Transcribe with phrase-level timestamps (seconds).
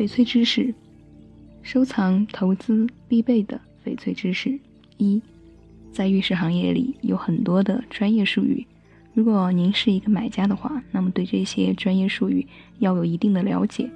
[0.00, 0.72] 翡翠知识，
[1.60, 4.58] 收藏投资必备的翡翠知识
[4.96, 5.20] 一，
[5.92, 8.66] 在玉石行业里有很多的专业术语，
[9.12, 12.46] 如果您是一个买家的话，那么对这些专业术语
[12.78, 13.90] 要有一定的了解，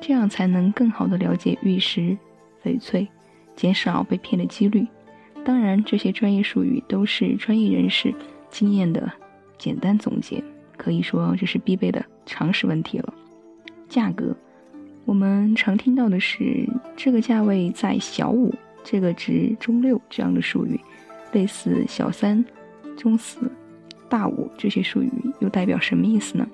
[0.00, 2.16] 这样才能更好的了解玉石、
[2.64, 3.06] 翡翠，
[3.54, 4.86] 减少被骗的几率。
[5.44, 8.14] 当然，这些专业术语都是专业人士
[8.48, 9.12] 经验的
[9.58, 10.42] 简单总结，
[10.78, 13.12] 可以说这是必备的常识问题了。
[13.90, 14.34] 价格。
[15.10, 16.64] 我们常听到的是
[16.96, 20.80] 这个价位在小五，这个值中六这样的术语，
[21.32, 22.44] 类似小三、
[22.96, 23.50] 中四、
[24.08, 25.10] 大五这些术语
[25.40, 26.46] 又代表什么意思呢？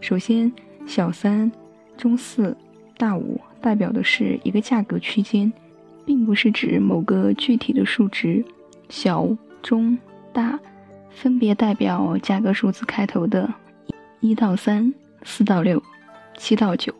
[0.00, 0.50] 首先，
[0.86, 1.50] 小三、
[1.96, 2.56] 中四、
[2.96, 5.52] 大五代表的是一个价格区间，
[6.06, 8.44] 并不是指某个具体的数值。
[8.88, 9.28] 小、
[9.60, 9.98] 中、
[10.32, 10.56] 大
[11.10, 13.52] 分别代表价格数字开头的
[14.20, 15.82] 一到三、四到六、
[16.36, 16.94] 七到九。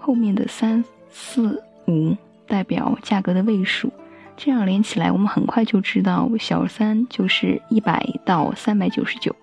[0.00, 3.92] 后面的三四五代表价格的位数，
[4.36, 9.36] 这样连起来，我们很快就知道小三就是一百到三百九十九，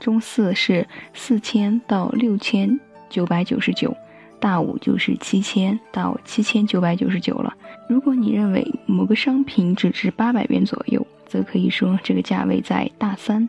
[0.00, 2.78] 中四是四千到六千
[3.08, 3.96] 九百九十九，
[4.40, 7.54] 大五就是七千到七千九百九十九了。
[7.88, 13.48] 如果你认为某个商品只值八百元左右，则可以说这个价位在大三。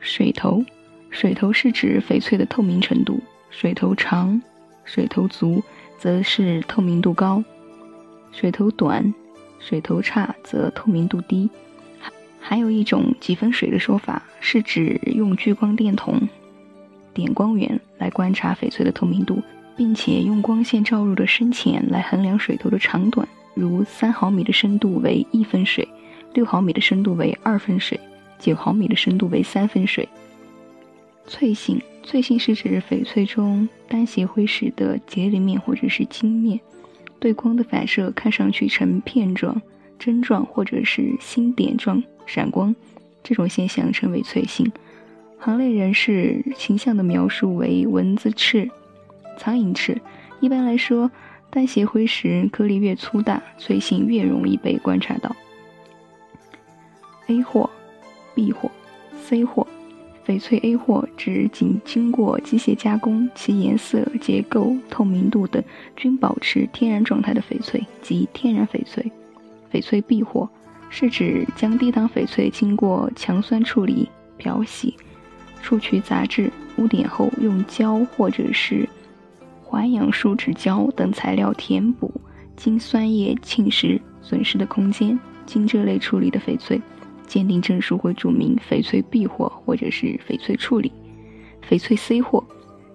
[0.00, 0.64] 水头，
[1.10, 4.40] 水头是指翡翠的透明程度，水头长，
[4.86, 5.62] 水头足。
[5.98, 7.42] 则是透明度高，
[8.30, 9.14] 水头短、
[9.58, 11.48] 水头差则透明度低。
[12.38, 16.20] 还有一种几分水的说法，是指用聚光电筒
[17.14, 19.42] 点光源来观察翡翠的透明度，
[19.74, 23.26] 并且用光线照入的深浅来衡量水头的长短。
[23.54, 25.88] 如三毫米的深度为一分水，
[26.34, 27.98] 六毫米的深度为二分水，
[28.38, 30.06] 九毫米的深度为三分水。
[31.26, 36.60] 翠性，翠性是指翡翠中单斜辉石的节理面或者是晶面，
[37.18, 39.60] 对光的反射看上去呈片状、
[39.98, 42.74] 针状或者是星点状闪光，
[43.24, 44.70] 这种现象称为翠性。
[45.38, 48.70] 行内人士形象的描述为蚊子翅、
[49.36, 50.00] 苍蝇翅。
[50.40, 51.10] 一般来说，
[51.50, 55.34] 单斜辉石颗粒越粗大，翠性越容易被观察到。
[57.26, 57.68] A 货、
[58.34, 58.70] B 货、
[59.20, 59.66] C 货。
[60.26, 65.62] 翡翠 A 货指仅经过机械加工，其颜色、结构、透明度等
[65.94, 69.12] 均保持天然状态的翡翠，即天然翡翠。
[69.72, 70.48] 翡翠 B 货
[70.90, 74.96] 是指将低档翡翠经过强酸处理、漂洗、
[75.62, 78.88] 除去杂质污点后，用胶或者是
[79.62, 82.12] 环氧树脂胶等材料填补
[82.56, 86.80] 经酸液侵蚀损失的空间，经这类处理的翡翠。
[87.26, 90.92] 鉴定证书会注明翡翠 B 货或者是翡翠处理，
[91.68, 92.42] 翡翠 C 货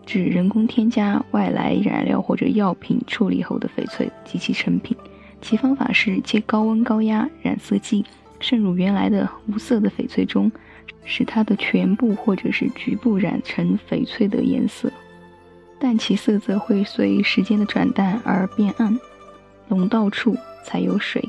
[0.06, 4.98] 指人工添加外来染料或者药品处理后的翡翠及其成品，
[5.42, 8.04] 其方法是借高温高压染色剂
[8.40, 10.52] 渗入原来的无色的翡翠中，
[11.06, 14.92] 使它的全部或者是局部染成翡翠的颜色，
[15.80, 19.00] 但其色泽会随时间的转淡而变暗，
[19.68, 21.24] 溶到处才有水。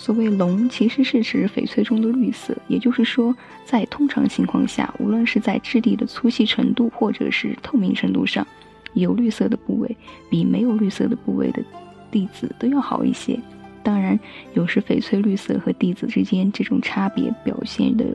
[0.00, 8.46] 所谓龙，其实是指翡翠中的绿色，也就是说，在通常情况下，无论是在质地的粗细程度，或者是透明程度上，
[8.94, 9.96] 有绿色的部位
[10.30, 11.60] 比没有绿色的部位的
[12.12, 13.38] 粒子都要好一些。
[13.82, 14.18] 当然，
[14.54, 18.06] 有时翡翠绿色和地子之间这种差别表现的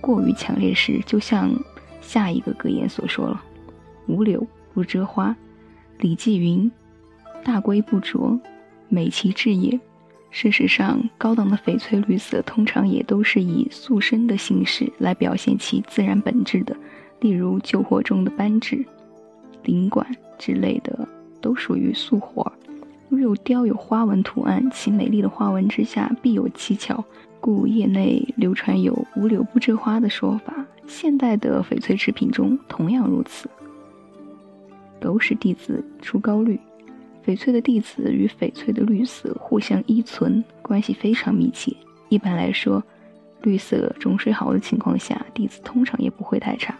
[0.00, 1.50] 过于强烈时，就像
[2.00, 3.40] 下一个格言所说了
[4.06, 4.44] ：“无柳
[4.74, 5.34] 不遮花，
[6.00, 6.68] 李继云，
[7.44, 8.38] 大圭不着，
[8.88, 9.78] 美其质也。”
[10.30, 16.76] 事实上，高档的翡翠绿色通常也都是以素深的形式来表现其自然本质的，
[17.20, 18.84] 例如旧货中的扳指、
[19.64, 20.06] 领管
[20.38, 21.08] 之类的，
[21.40, 22.52] 都属于素活。
[23.08, 27.02] 若雕有花纹图案，其美丽的花纹之下必有蹊跷，
[27.40, 30.54] 故业内流传有“无柳不枝花”的说法。
[30.86, 33.48] 现代的翡翠制品中同样如此。
[35.00, 36.60] 狗屎弟子出高绿。
[37.26, 41.74] 翡翠的地子与翡翠的绿色互相依存，关系非常密切。
[42.08, 42.82] 一般来说，
[43.42, 46.74] 绿色种水好的情况下，地子通常也不会太差，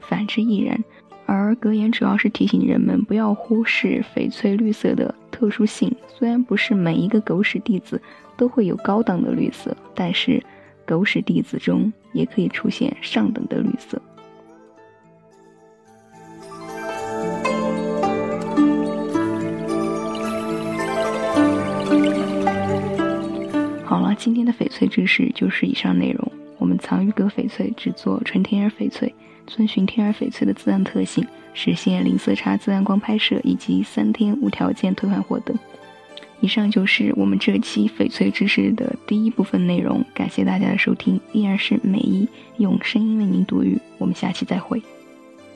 [0.00, 0.78] 反之亦然。
[1.26, 5.90] 而格言主要是提醒人们不要忽视翡翠绿色的特殊性。
[6.06, 7.98] 虽然不是每一个狗屎弟子
[8.36, 10.42] 都会有高档的绿色，但是
[10.84, 14.00] 狗屎弟子中也可以出现上等的绿色。
[24.86, 26.32] 知识就是以上内容。
[26.58, 29.12] 我们藏玉阁翡翠只做纯天然翡翠，
[29.46, 35.56] 遵循天然翡翠的自然特性，实现零色差自然光拍摄以及三天无条件退换货等。
[36.40, 42.28] 以上就是我们这期翡翠知识的第一部分内容，感谢大家的收听，依然是美一
[42.58, 44.80] 用声音为您读语，我们下期再会。